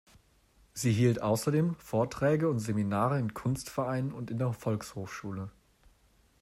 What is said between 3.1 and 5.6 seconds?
in Kunstvereinen und in der Volkshochschule.